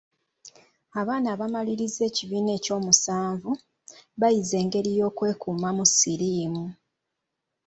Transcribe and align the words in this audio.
Abaana 0.99 1.27
abamalirizza 1.35 2.01
ekibiina 2.09 2.51
ekyomusanvu, 2.57 3.51
bayize 4.19 4.55
engeri 4.63 4.91
y'okwekuumamu 4.97 5.83
siriimu. 5.95 6.65